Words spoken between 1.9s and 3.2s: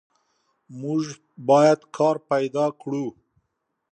کار پیدا کړو.